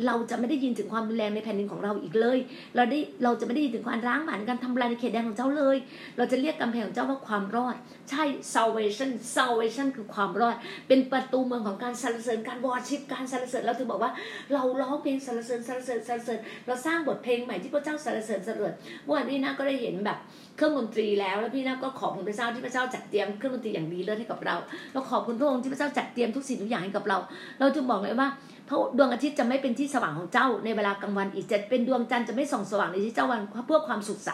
[0.06, 2.38] เราจะไม่ได้ยินถึงความรุนแรงในแผ่นดินของเราอีกเลย
[2.76, 5.76] เราได้เราจะไม่ได้ยินถึงความร้างผานการทำลายในเขตแดนของเจ้าเลย
[6.16, 7.76] เราจะเรียกกำแพงของเจ้าว่าความรอด
[8.10, 8.22] ใช่
[8.54, 10.56] salvation salvation คือความรอด
[10.88, 14.12] เป็นประตูเมืองของการสรรเสริญการวอชิปการสรรเสริญเราถึงบอกว่า
[14.52, 18.72] เราร้องเพลงสรรเสริญสรรเสริญสรรเสริญ เราสร้างบทเพลงใหม่ที่พระเจ้าสรรเสริญสรรเสริญ
[19.04, 20.18] เมื่อวานพี่นาก็ได้เห็นแบบ
[20.56, 24.56] เครื่องดนตรีแล้วแล้วพี่นาก็ขอบคุณพระเจ้าที่พระเจ้าจัดเตรียมเครื่องดนตรีอย่างดีเลิศให้กับเรา
[24.92, 27.18] เราขอบคุณพระองค์ที่พระเจ้าจัดเตรียมทุกสิ่งทุกอย่างให้กับเรา
[27.60, 28.28] เราจึงบอกเลยว่า
[28.68, 34.30] พราะดวงอาทิตย์จะไม่เป็นที่สว่างของเจ้าในเวลากลางวันอีกจะเป็นดวงจันทร์จะไม่ส่องสว่างในที่เจ้าวันเพื่อความสุขใส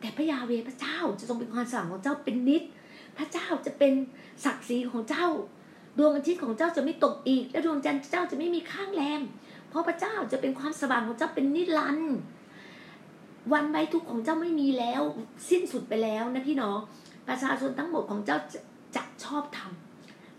[0.00, 2.62] แต่พระยาเวพระเจ้าจะทรงเป็นความสว่างของเจ้าเป็นนิด
[3.18, 3.92] พระเจ้าจะเป็น
[4.44, 5.26] ศักดิ์ศรีของเจ้า
[5.98, 9.22] ดวงอาทิตย์ของเจ้าจะไม่ตกอีก และดวงจันทร์เจ้าจะไม่มีข้างแรม
[9.68, 12.16] เพราะพระเจ้าจะเป็นความสว่างของเจ้าเป็นนิรันดร์
[13.52, 15.02] วันใบทุกของเจ้าไม่มีแล้ว
[15.50, 16.78] สิ้นสุดไปแล้วนะพี่น้อง
[17.28, 18.38] ประชาชนทั้งหมดของเจ้า
[18.96, 19.87] จะชอบทำ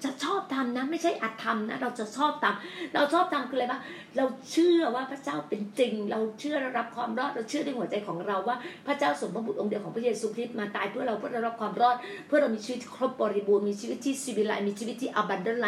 [0.04, 3.80] จะชอบทำนะ ไม่ใช่อัดทำนะ เราจะชอบทำเราชอบทำคืออะไรปะ
[4.18, 8.58] เราเชื่อว่าพระเจ้าเป็นจริง เราเชื่อรับความรอดเราเชื่อในหัวใจของเราว่า
[8.88, 11.96] พระเจ้าสมพระบุตรองค์เดียวของพระเยซูคริสต์มาตายเพื่อเราเพื่อเรารับความรอด
[12.28, 15.68] เพื่อเรามีชีวิตครบบริบูรณ์มีชีวิตที่สิวิไลมีชีวิตที่อับันเดนไล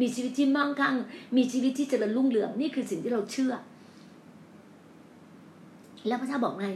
[0.00, 0.94] มีชีวิตที่มั่งคั่ง
[1.36, 3.52] มีชีวิตที่เจริญรุ่งเรืองนี่คือสิ่งที่เราเชื่อ
[6.06, 6.66] แล้วพระเจ้าบอกไง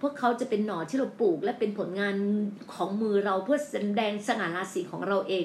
[0.00, 2.14] พวกเขาจะเป็นหน่อที่เราปลูก และเป็นผลงาน
[2.74, 5.44] ของมือเราเพื่อแสดงสง่าราศีของเราเอง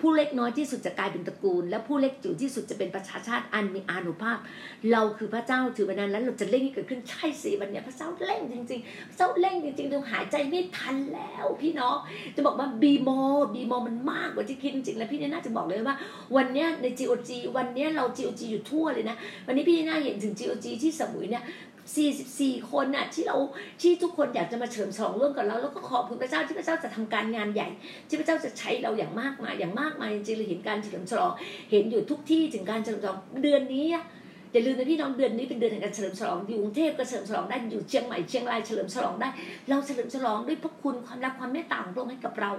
[0.00, 4.38] ผู้เล็กน้อยที่สุดจะกลายเป็นตระกูล และผู้เล็กจิ๋วที่สุดจะเป็นประชาชาติอันมีอานุภาพ
[4.92, 11.96] เราคือพระเจ้าถือวันนั้นแล้วเราจะเร่งให้เกิดขึ้นใช่สิวันนี้พระเจ้าเร่งจริงๆพระเจ้าเร่งจริงๆเราหายใจไม่ทันแล้ว พี่น้อง
[12.36, 13.08] จะบอกว่าบีโม
[13.54, 15.96] บีโมมันมากกว่าที่คิดจริงๆแล้วพี่น่าจะบอกเลยว่า
[16.36, 21.44] วันนี้ใน GOG วันนี้เรา GOG อยู่ทั่วเลยนะวันนี้พี่น่าเห็นถึง GOG ที่สมุยเนี่ย
[21.98, 23.36] 44 คนน่ะที่เรา
[23.82, 27.68] ที่ทุกคนอยากจะมาเฉลิมฉลองร่วมกับเราแล้วก็ขอบคุณพระเจ้าที่พระเจ้าจะทำการงานใหญ่
[28.08, 31.32] ที่พระเจ้าจะใช้เราอย่างมากมายอย่างมากมายจริงๆเราเห็นการเฉลิมฉลอง
[31.70, 33.86] เห็นอยู่ทุกที่ถึงการเฉลิมฉลองเดือนนี้
[34.52, 39.28] อย่าลืมนะพี่น้องเดือนนี้เป็นเดือนแห่งการเฉลิมฉลองอยู่กรุงเทพก็เฉลิมฉลองได้อยู่เชียงใหม่เชียงรายเฉลิมฉลองได้
[39.68, 42.50] เราเฉลิมฉลองด้วยพระคุณความรักความเมตตาของพระองค์ให้กับเรา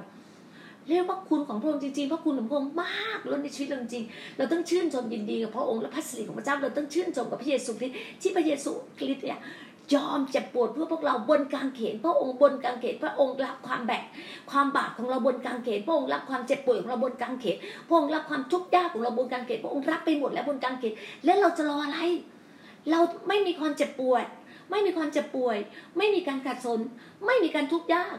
[0.90, 4.04] เรียกว่าคุณของพระองค์จริงๆพระคุณของพระองค์มากล้นในชีวิตเราจริง
[4.38, 9.40] เราต้องชื่นชมยินดีกับพระองค์และพระสิริของพระเจ้า เราต้องชื่นชมกับพระเยซูคริสต์ที่พระเยซูคริสต์เนี่ย
[9.96, 14.04] ยอมเจ็บปวดเพื่อพวกเราบนกางเขนพระองค์บนกางเขนพระองค์รับความแบก
[14.52, 20.94] ความบาปของเราบนกางเขนพระองค์รับความเจ็บปวดของเราบนกางเขนพระองค์รับความทุกข์ยากของเราบนกางเขนพระองค์รับไปหมดแล้วบนกางเขน
[21.26, 22.00] และเราจะรออะไร
[22.92, 24.26] เราไม่มีความเจ็บปวด
[24.72, 25.58] ไม่มีความเจ็บป่วย
[25.98, 26.80] ไม่มีการขาดสน
[27.26, 28.18] ไม่มีการทุกข์ยาก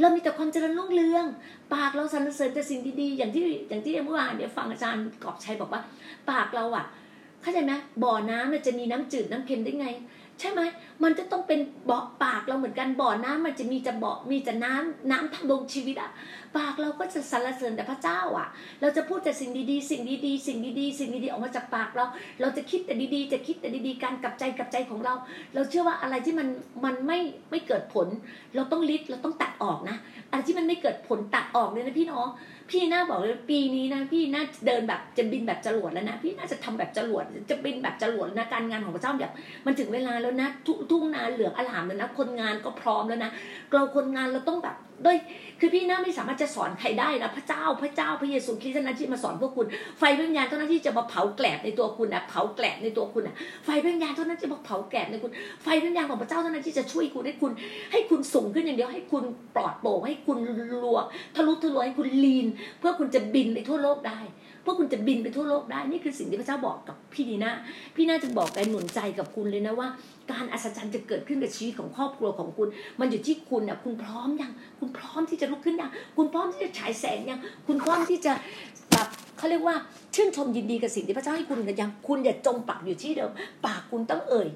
[0.00, 1.26] เรามีแต่ความเจริญรุ่งเรือง
[1.74, 5.82] ปากเราสรรเสริญแต่สิ่งดีๆอย่างที่อย่างที่เมื่อวานเนี่ยฟังอาจารย์กอบชัยบอกว่า
[6.30, 6.84] ปากเราอะ
[7.42, 7.72] เข้าใจไหม
[8.02, 9.86] บ่อน้ำมันจะมีน้ำจืดน้ำเค็มได้ไง
[10.40, 10.60] ใช่ไหม
[11.02, 16.10] มันจะต้องเป็นเบาะปากเราเหมือนกันบ่อน้ำมันจะมีจะเบาะมีจะน้ำน้ำทำลงชีวิตอะ
[16.56, 18.48] ปากเราก็จะสรรเสริญแต่พระเจ้าอะ
[18.80, 22.04] เราจะพูดแต่สิ่งดีๆ สิ่งดีๆ สิ่งดีๆ สิ่งดีๆออกมาจากปากเรา
[22.40, 25.14] เราจะคิดแต่ดีๆ จะคิดแต่ดีๆ การกับใจกับใจของเรา
[25.54, 26.48] เราเชื่อว่าอะไรที่มัน
[26.84, 27.18] มันไม่
[27.50, 28.08] ไม่เกิดผล
[28.54, 29.96] เราต้องลิดเราต้องตัดออกนะ
[30.30, 32.28] อะไรที่มันไม่เกิดผลตัดออกเลยนะพี่น้อง
[32.70, 39.32] พี่น่าบอกเลยปีนี้นะพี่น่าเดินแบบจะบินแบบจรวดแล้วนะพี่น่าจะทำแบบจรวดจะบินแบบจรวดนะการงานของพระเจ้าแบบ
[39.66, 40.48] มันถึงเวลาแล้วนะ
[40.90, 43.30] ทุ่งนาเหลืองอลามแล้วนะคนงานก็พร้อมแล้วนะ
[43.72, 45.16] เราคนงานเราต้องแบบ ด้วย
[45.60, 49.66] คือพี่น้าไม่สามารถจะสอนใครได้นะพระเจ้าพระเจ้าพระเยซูคริสต์นั้นที่มาสอนพวกคุณ
[49.98, 53.34] ไฟพระวิญญาณเท่านั้นที่จะมาเผาแกลบในตัวคุณนะเผาแกลบในตัวคุณนะ
[53.64, 55.32] ไฟพระวิญญาณเท่านั้นจะมาเผาแกลบในคุณ
[55.62, 57.52] ไฟพระวิญญาณของพระเจ้าเท่านั้นที่จะช่วยคุณให้คุณ
[57.92, 60.38] ให้คุณสูงขึ้นอย่างเดียวให้คุณปลอดโปร่งให้คุณ
[60.82, 60.98] รัว
[61.36, 62.46] ทะลุทะลวงให้คุณลีน
[62.78, 64.20] เพื่อคุณจะบินไปทั่วโลกได้
[64.64, 67.52] พวกคุณจะบินไปทั่วโลกได้นี่คือสิ่งที่พระเจ้าบอกกับพี่ดีนา
[67.96, 69.88] พี่น่าจะบอกกันหนุนใจกับคุณเลยนะว่า
[70.30, 72.68] การอัศจรรย์จะเกิดขึ้นกับชีวิตของครอบครัวของคุณ
[73.00, 78.32] มันอยู่ที่คุณอะคุณพร้อมยังคุณพร้อมที่จะลุกขึ้นยังคุณพร้อมที่จะฉายแสงยังคุณพร้อมที่จะ
[78.90, 79.06] แบบ
[79.38, 79.76] เขาเรียกว่า
[80.14, 83.30] ชื่นชมยินดีกับสิ่งที่พระเจ้าให้คุณกันยังคุณอย่าจมปักอยู่ที่เดิม
[83.66, 84.48] ปากคุณต้องเอ่ย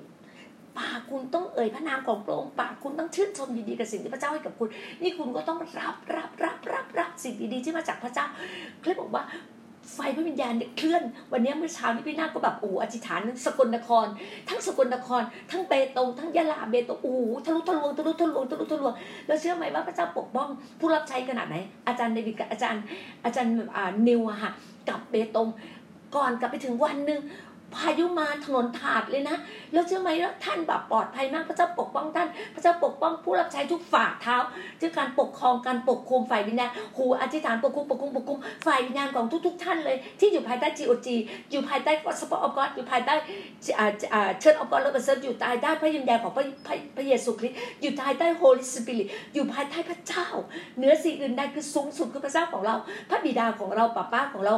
[0.78, 4.68] ปากคุณต้องเอ่ยพระนามของพระองค์ปากคุณต้องชื่นชมยินดีกับสิ่งที่พระเจ้าให้กับคุณ
[5.02, 8.26] นี่คุณก็ต้องรับรับรับรับรับสิ่งดีๆที่มาจากพระเจ้า
[8.82, 9.22] เขาบอกว่า
[9.92, 14.06] ไฟพระวิญญาณเคลื่อน วันนี้เมื่อเช้านี้พี่นาก็แบบโอ้อธิษฐานสกลนคร
[14.48, 18.94] ทั้งสกลนคร ทั้งเบตงทั้งยะลาเบตงโอ้ทะลุทะลวงทะลุทะลวงทะลุทะลวง
[19.26, 20.48] แล้วเชื่อไหมว่าพระเจ้าปกป้อง
[20.80, 22.82] ผู้รับใช้ขนาดไหน อาจารย์เดวิดกับอาจารย์
[23.24, 24.52] อาจารย์อ่านิวอะค่ะ
[24.88, 25.48] กับเบตง
[26.16, 27.20] ก่อนกลับไปถึงวันหนึ่ง
[27.74, 29.36] พายุมาถนนถาดเลยนะ
[29.72, 32.93] แล้วเชื่อไหมว่าท่านแบบปลอดภัยมากพระเจ้าปกป้องท่าน พระเจ้าปก
[33.24, 34.36] ผู้รับใช้ทุกฝ่าเท้า
[34.80, 41.08] ด้วยการปกครองการปกคุมฝ่ายวิญญาณหูอธิษฐานปกคุมปกคุมปกคุมฝ่ายวิญญาณของทุก ๆ ท่านเลย ที่อยู่ภายใต้ GOG
[41.50, 43.14] อยู่ภายใต้สปอร์ตออฟกอดอยู่ภายใต้
[44.40, 46.44] เชิญออฟกอดและเซิร์ฟอยู่ภายใต้พระยินญาของพระ
[46.96, 50.26] พระเยซูคริสต์อยู่ภายใต้โฮลิสปิริตอยู่ภายใต้พระเจ้า
[50.76, 52.74] เหนือสิ่งอื่นใดคือสูงสุดคือพระเจ้าของเรา
[53.10, 54.54] พระบิดาของเราป้าป้าของเรา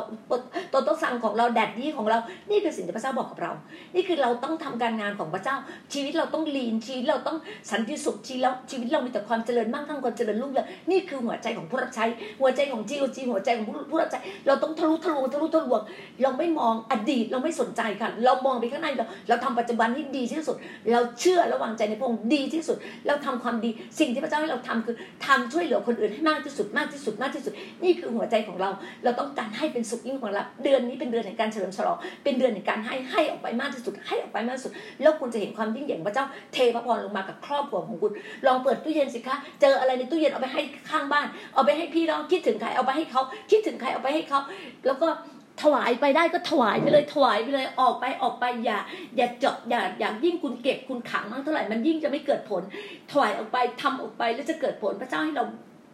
[0.70, 2.18] โตโตสังของเราแดดดี้ของเรา
[2.50, 3.52] นี่คือสิ่งที่พระเจ้าบอกกับเรา
[3.94, 5.56] นี่คือเราต้องทำการงานของพระเจ้า
[5.92, 7.38] ชีวิตเราต้องลีนชีวิตเราต้อง
[7.70, 12.04] สันติสุขชีวิตราชีวิตเรามีแต่ความเจริญมั่งคั่งความเจริญรุ่งเรืองนี่คือหัวใจของผู้รับใช้
[12.40, 15.80] หัวใจของจีโอจีหัวใจของผู้รับใช้เราต้องทะลุทะลวงทะลุทะลวง
[16.22, 20.56] เราไม่มองอดีตเราไม่สนใจค่ะ เรามองไปข้างในเราเราทำปัจจุบันที่ดีที่สุด
[20.92, 27.52] เราเชื่อและวางใจในพระองค์ดีที่สุด เราทำความดีสิ่งที่พระเจ้าให้เราทำคือทำช่วยเหลือคนอื่นให้มากที่สุดมากที่สุดมากที่สุด
[27.84, 28.70] นี่คือหัวใจของเรา
[29.04, 38.12] เราต้องการให้เป็นสุขยิ่งของเราเดือนนี้เป็นเดือนแห่งการเฉลิมฉลองเป็นเดือนแห่งการให้ให้ออกไปมากที่สุดให้ออกไปมากที่สุด แล้วคุณจะเห็นความยิ่งใหญ่พระเจ้าเทพระพรลงมากับครอบครัวของคุณ
[38.46, 44.40] ลองเปิดตู้เย็นสิคะเจออะไรในตู้เย็นเอาไปให้ข้างบ้าน เอาไปให้พี่น้องคิดถึงใครเอาไปให้เขาคิดถึงใครเอาไปให้เขา
[44.86, 45.08] แล้วก็
[45.62, 48.78] ถวายไปได้ก็ถวายไปเลยถวายไปเลยออกไปออกไปอย่า
[49.16, 52.62] อย่าเจาะอย่าอย่ายิ่งคุณเก็บคุณขังมากเท่าไหร่มันยิ่งจะไม่เกิดผล
[53.10, 55.44] ถวายออกไปทำออกไปแล้วจะเกิดผลพระเจ้าให้เรา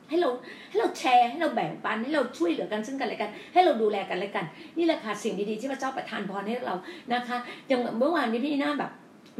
[0.08, 0.30] ให้เรา
[0.68, 4.44] ให้เราแชร์ให้เราแบ่งปันให้เราช่วยเหลือกันซึ่งกันและกัน ให้เราดูแลกันและกัน
[4.78, 6.74] นี่แหละค่ะสิ่งดีๆที่พระเจ้าประทานพรให้เรา
[7.14, 7.36] นะคะ
[7.68, 8.92] อย่างเมื่อวานนี้พี่น่าแบบ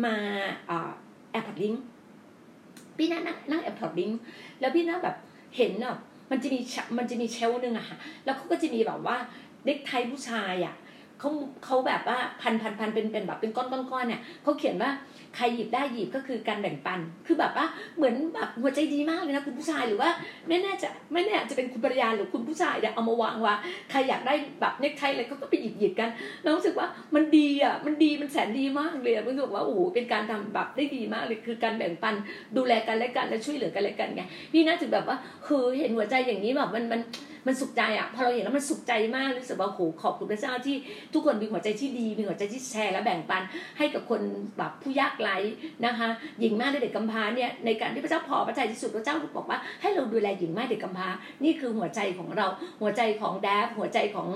[0.04, 0.14] มา
[1.32, 1.72] แอร์พอร์ตลิงก์
[3.02, 4.10] พี่นั่งนั่งแอร์พอร์ตลิงก์
[4.60, 5.16] แล้วพี่นั่งแบบ
[5.56, 5.98] เห็นแบบ
[6.30, 6.60] มันจะมี
[6.98, 9.16] มันจะมี shelf หนึ่งอะค่ะ แล้วเขาก็จะมีแบบว่า
[9.66, 10.74] เด็กไทยผู้ชายอะ
[11.18, 11.30] เขา
[11.64, 14.90] เขาแบบว่าพันพันพันเป็นเป็นแบบเป็นก้อนก้อนก้อนเนี่ยเขาเขียนว่า
[15.36, 17.66] ใครหยิบได้หยิบก็คือการแบ่งปัน คือแบบว่า
[17.96, 20.10] เหมือนแบบหัวใจดีมากเลยนะคุณผู้ชายหรือว่า
[20.48, 23.54] ไม่แน่จะไม่แน่จะเป็นคุณภรรยาหรือคุณผู้ชายเนี่ยเอามาวางว่า
[23.90, 26.10] ใครอยากได้แบบเน็กไทอะไรเขาก็ไปหยิบหยิบกัน
[26.42, 32.14] เรารู้สึกว่ามันดีอะมันดีมันแสนดีมากเลยรู้สึกว่าโอ้โหเป็นการทำแบบได้ดีมากเลยคือการแบ่งปัน
[32.56, 35.16] ดูแลกันและกันและช่วยเหลือกันและกันไงพี่น่าจะแบบว่า
[35.46, 37.00] คือเห็นหัวใจอย่างนี้แบบมันมัน
[37.46, 40.76] มันสุขใจอะพอเราเห็นแล้วมันสุขใจมากรู้สึกว่าโหขอบคุณพระเจ้าที่
[41.14, 43.42] ทุกคนมีหัวใจที่ดีมีหัวใจที่แชร์และแบ่งปัน
[43.78, 44.20] ให้กับคน
[44.58, 45.36] แบบผู้ยากไร้
[45.86, 46.08] นะคะ
[46.40, 51.08] หญิงแม่เด็กกำพร้าเนี่ยในการที่พระเจ้าพอพระทัยที่สุดพระเจ้าบอกว่าให้เราดูแลหญิงแม่เด็กกำพร้า
[51.44, 52.46] นี่คือหัวใจของเรา
[52.80, 54.28] หัวใจของแดฟหัวใจของ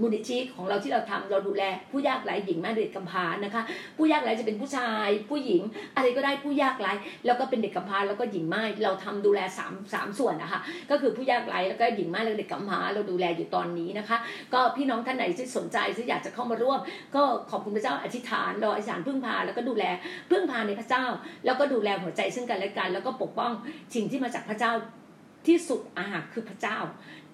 [0.00, 3.62] มูลนิธิของเราที่เราทำเราดูแลผู้ยากไร้หญิงแม่เด็กกำพร้านะคะ
[3.96, 5.62] ผู้ยากไร้จะเป็นผู้ชาย ผู้หญิง
[5.96, 6.92] อะไรก็ได้ผู้ยากไร้
[7.26, 10.60] แล้วก็เป็นเด็กกำพร้าแล้วก็หญิงแม่เราทำดูแล3ามสามส่วนนะคะ
[10.90, 14.16] ก็คือผู้ยากไร้แล้วก็หญิงแม่และเด็กกำพร้าเราดูแลอยู่ตอนนี้นะคะ
[14.52, 16.80] ก็พี่น้องท่านไหนที่สนใจที่อยากจะเข้ามาร่วม
[17.14, 19.84] ก็ขอบคุณพระเจ้าอธิษฐานรออธิษฐานพึ่งพาแล้วก็ดูแล
[20.30, 21.04] พึ่งพาในพระเจ้า
[21.44, 23.52] แล้วก็ดูแลหัวใจซึ่งกันและกัน แล้วก็ปกป้อง
[23.94, 24.72] สิ่งที่มาจากพระเจ้า
[25.46, 26.78] ที่สุดอาหารคือพระเจ้า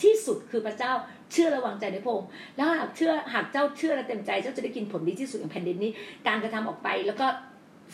[0.02, 0.92] ที่สุดคือพระเจ้า
[1.32, 5.90] เชื่อระวังใจในพระองค์แล้วหากเชื่อหากเจ้าเชื่อและเต็มใจเจ้าจะได้กินผลดีที่สุดของแผ่นดินนี้
[6.26, 7.26] การกระทำออกไปแล้วก็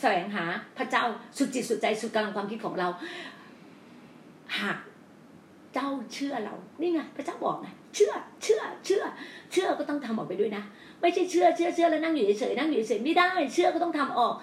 [0.01, 0.45] แสวงหา
[0.77, 1.03] พระเจ้า
[1.37, 2.87] สุดจิตสุดใจสุดกำลังความคิดของเรา
[4.59, 4.77] หาก
[5.79, 8.13] เจ้าเชื่อเรา นี่ไงพระเจ้าบอกไงเชื่อ
[8.43, 9.03] เชื่อ เชื่อ
[9.51, 10.63] เชื่อก็ต้องทำออกไปด้วยนะ
[11.01, 14.33] ไม่ใช่เชื่อ เชื่อ เชื่อแล้วนั่งอยู่เฉยๆนั่งอยู่เฉยๆไม่ได้ เชื่อก็ต้องทำออก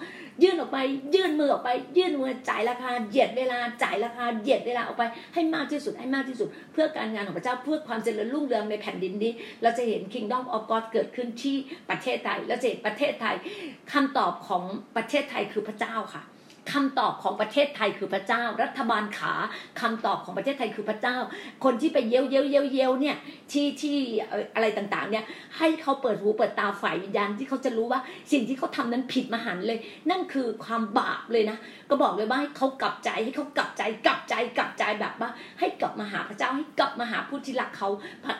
[0.43, 0.77] ยื่นออกไป
[1.15, 11.55] ยื่นมือออกไป ยื่นมือจ่ายราคาเหยียดเวลา จ่ายราคาเหยียดเวลาออกไป ให้มากที่สุด ให้มากที่สุด เพื่อการงานของพระเจ้า เพื่อความเจริญรุ่งเรืองในแผ่นดินนี้ เราจะเห็น Kingdom of God เกิดขึ้นที่
[11.89, 13.35] ประเทศไทยเราจะเห็นประเทศไทย
[13.93, 14.63] คำตอบของ
[14.95, 16.23] ประเทศไทยคือพระเจ้าค่ะ
[16.71, 19.33] คำตอบของประเทศไทยคือพระเจ้า รัฐบาลขา
[19.81, 21.17] คำตอบของประเทศไทยคือพระเจ้า
[21.63, 23.15] คนที่ไปเย้ยวเย้ยวเย้ยวเย้ยวเนี่ย
[23.51, 23.97] ที่ที่
[24.55, 25.23] อะไรต่างๆ เนี่ย
[25.57, 27.99] ให้เขาเปิดหูเปิดตาฝ่ายวิญญาณที่เขาจะรู้ว่า
[28.31, 31.57] สิ่งที่เขาทานั้นผิดมหันเลย นั่นคือความบาปเลยนะ
[31.89, 37.89] ก็บอกเลยว่าให้เขากลับใจให้เขากลับใจกลับใจกลับใจแบบว่า ให้กลับมาหาพระเจ้าให้กลับมาหาผู้ที่รักเขา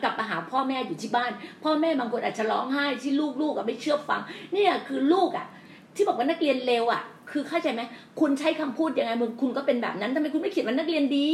[0.04, 1.32] กลับมาหาพ่อแม่อยู่ที่บ้าน
[1.64, 4.22] พ่อแม่บางคนอาจจะร้องไห้ที่ลูกๆไม่เชื่อฟัง
[4.54, 5.48] เนี่ยคือลูกอะ
[5.96, 7.82] ที่บอกว่านักเรียนเลวอะ คือเข้าใจไหม
[8.20, 11.30] คุณใช้คำพูดยังไงมึงคุณก็เป็นแบบนั้นทำไมคุณไม่เขียนว่านักเรียนดี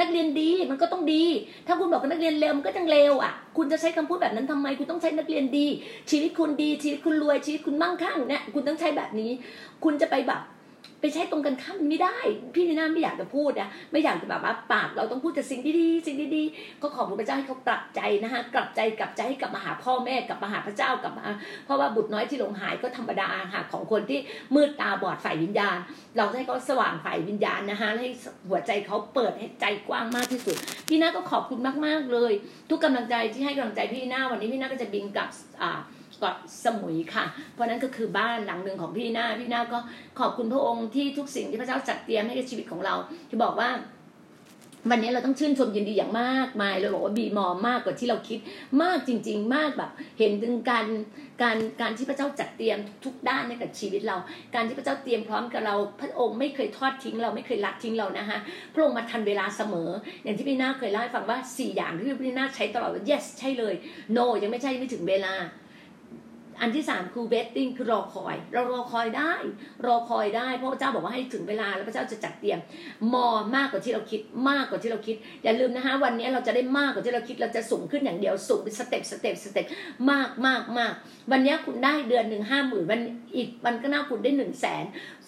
[0.00, 1.24] นักเรียนดีมันก็ต้องดี
[1.66, 5.66] ถ้าคุณบอกว่านักเรียนเลวมันก็จังเลวอะ คุณจะใช้คำพูดแบบนั้นทำไม คุณต้องใช้นักเรียนดี
[6.10, 9.30] ชีวิตคุณดี ชีวิตคุณรวยชีวิตคุณมั่งคั่งเนี่ยคุณต้องใช้แบบนี้
[9.84, 10.40] คุณจะไปแบบ
[11.00, 12.16] ไปใช้ตรงกันข้ามไม่ได้
[12.54, 21.26] พี่นีน่าไม่อยากจะพูดนะไม่อยากจะแบบว่าปากเราต้องพูดแต่สิ่งดีๆสิ่งดีๆก็ขอบคุณพระเจ้าให้เขากลับใจนะคะกลับใจกลับใจให้กลับมาหาพ่อแม่กลับมาหาพระเจ้ากลับมา
[21.64, 24.18] เพราะว่าบุตรน้อยที่หลงหายก็ธรรมดาค่ะของคนที่
[24.54, 25.78] มืดตาบอดฝ่ายวิญญาณ
[26.16, 28.08] เราให้เขาสว่างฝ่ายวิญญาณนะคะให้
[28.48, 30.56] หัวใจเขาเปิดให้ใจกว้างมากที่สุด
[30.88, 32.32] พี่น่าก็ขอบคุณมากๆเลย
[32.70, 35.28] ทุกกำลังใจที่ให้กำลังใจพี่น่าวันนี้พี่น่าก็จะบินกลับ
[35.62, 35.80] อ่า
[36.20, 39.78] เกาะสมุยค่ะ เพราะนั้นก็คือบ้านหลังหนึ่งของพี่นาพี่นาก็
[40.18, 42.94] ขอบคุณพระองค์ที่ทุกสิ่งที่พระเจ้าจัดเตรียมให้กับชีวิตของเรา
[43.28, 43.70] ที่บอกว่า
[44.90, 48.38] วันนี้เราต้องชื่นชมยินดีอย่างมากมายเราบอกว่าบีมอมากกว่าที่เราคิด
[48.82, 50.86] มากจริง ๆ มากแบบ เห็นถึงการ
[51.42, 54.16] การการที่พระเจ้าจัดเตรียมทุกด้านให้กับชีวิตเรา
[54.54, 58.38] การที่พระเจ้าเตรียมพร้อมกับเรา พระองค์ไม่เคยทอดทิ้งเราไม่เคยละทิ้งเรานะคะ
[58.74, 59.90] พระองค์มาทันเวลาเสมอ
[60.24, 63.74] อย่างที่พี่นาเคยเล่าให้ฟังว่าสี่อย่างที่พี่นาใช้ตลอดว่า yes ใช่เลย
[64.16, 65.34] no ยังไม่ใช่ไม่ถึงเวลา
[66.60, 69.32] อันที่สามคือ waiting คือรอคอย เรารอคอยได้
[69.86, 72.58] รอคอยได้เพราะพระเจ้าบอกว่าให้ถึงเวลาแล้วพระเจ้าจะจัดเตรียม
[73.14, 79.66] มอมากกว่าที่เราคิดมากกว่าที่เราคิด อย่าลืมนะคะวันนี้เราจะได้มากกว่าที่เราคิดเราจะสูงขึ้นอย่างเดียวสูงเป็นสเต็ปสเต็ปสเต็ป
[80.10, 80.92] มากมากมาก
[81.30, 83.00] วันนี้คุณได้เดือนหนึ่งห้าหมื่นวัน
[83.36, 84.84] อีกวันก็น่าคุณได้หนึ่งแสน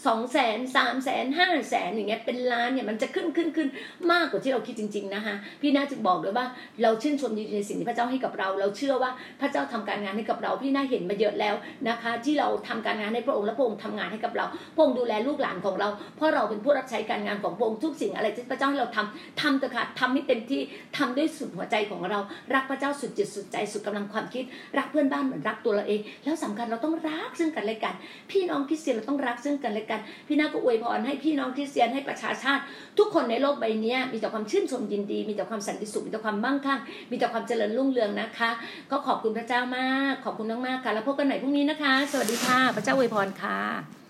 [0.07, 3.69] สองแสนสามแสนห้าแสนอย่างเงี้ยเป็นล้านเนี่ยมันจะขึ้นขึ้นขึ้น
[4.13, 6.47] มากกว่าที่เราคิดจริง ๆนะคะพี่น่าจะบอกเลยว่า
[6.83, 11.55] เราชื่นชมในสิ่งที่พระเจ้าให้กับเรา เราเชื่อว่าพระเจ้าทำการงานให้กับเราพี่น่าเห็นมาเยอะแล้ว
[11.89, 20.61] นะคะ ที่เราทำการงานให้พระองค์และพระองค์ทำงานให้กับเราพระองค์ดูแลลูกหลานของเรา เพราะเราเป็นผู้รับใช้การงานของพระองค์ทุกสิ่งอะไรที่พระเจ้าให้เราทำทำเถอะค่ะทำให้เต็มที่
[20.97, 22.19] ทำด้วยสุดหัวใจของเรา
[22.55, 24.45] รักพระเจ้าสุดจิตสุดใจสุดกำลังความคิด
[24.79, 27.95] รักเพื่อนบ้านเหมือนรักตัวเราเอง แล้วสำคัญเราต้องรักซึ่งกันและกัน
[28.31, 32.63] พี่น้องคริสเตียนเราต้องรักซึ่งกันและกัน พี่นาก็อวยพรให้พี่น้องคริสเตียนให้ประชาชาติ
[32.99, 36.81] ทุกคนในโลกใบนี้มีแต่ความชื่นชมยินดี มีแต่ความสันติสุขมีแต่ความมั่งคั่ง
[37.11, 38.51] มีแต่ความเจริญรุ่งเรืองนะคะ
[38.91, 44.02] ก็ขอบคุณพระเจ้ามาก ขอบคุณมากๆค่ะแล้วพบกันใหม่พรุ่งนี้นะคะ สวัสดีค่ะ พระเจ้าอวยพรค่ะ